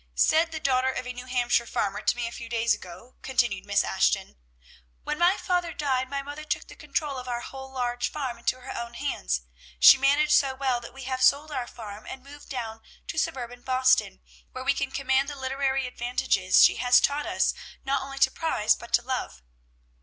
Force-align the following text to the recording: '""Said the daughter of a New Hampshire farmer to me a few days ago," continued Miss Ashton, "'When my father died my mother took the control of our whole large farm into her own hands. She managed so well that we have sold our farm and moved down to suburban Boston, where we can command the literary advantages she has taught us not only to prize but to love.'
'""Said 0.15 0.51
the 0.51 0.59
daughter 0.59 0.91
of 0.91 1.05
a 1.05 1.13
New 1.13 1.27
Hampshire 1.27 1.67
farmer 1.67 2.01
to 2.01 2.15
me 2.15 2.25
a 2.27 2.31
few 2.31 2.49
days 2.49 2.73
ago," 2.73 3.17
continued 3.21 3.67
Miss 3.67 3.83
Ashton, 3.83 4.35
"'When 5.03 5.19
my 5.19 5.37
father 5.37 5.73
died 5.75 6.09
my 6.09 6.23
mother 6.23 6.43
took 6.43 6.65
the 6.67 6.75
control 6.75 7.17
of 7.19 7.27
our 7.27 7.41
whole 7.41 7.71
large 7.71 8.09
farm 8.09 8.39
into 8.39 8.61
her 8.61 8.75
own 8.75 8.95
hands. 8.95 9.41
She 9.79 9.99
managed 9.99 10.31
so 10.31 10.55
well 10.55 10.81
that 10.81 10.91
we 10.91 11.03
have 11.03 11.21
sold 11.21 11.51
our 11.51 11.67
farm 11.67 12.07
and 12.07 12.23
moved 12.23 12.49
down 12.49 12.81
to 13.09 13.19
suburban 13.19 13.61
Boston, 13.61 14.21
where 14.53 14.63
we 14.63 14.73
can 14.73 14.89
command 14.89 15.29
the 15.29 15.35
literary 15.35 15.85
advantages 15.85 16.63
she 16.63 16.77
has 16.77 16.99
taught 16.99 17.27
us 17.27 17.53
not 17.85 18.01
only 18.01 18.17
to 18.17 18.31
prize 18.31 18.75
but 18.75 18.91
to 18.93 19.03
love.' 19.03 19.43